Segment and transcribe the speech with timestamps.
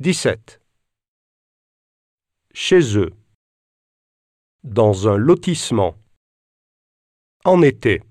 [0.00, 0.60] 17.
[2.54, 3.12] Chez eux.
[4.62, 5.96] Dans un lotissement.
[7.44, 8.04] En été.